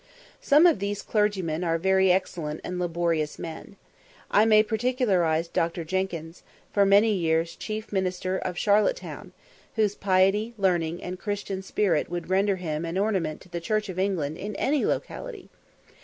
[0.41, 3.75] Some of these clergymen are very excellent and laborious men.
[4.31, 5.83] I may particularise Dr.
[5.83, 6.41] Jenkins,
[6.73, 9.31] for many years chief minister of Charlotte Town,
[9.75, 13.99] whose piety, learning, and Christian spirit would render him an ornament to the Church of
[13.99, 15.49] England in any locality.